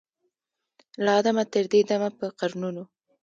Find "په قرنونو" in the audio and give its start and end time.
2.17-2.83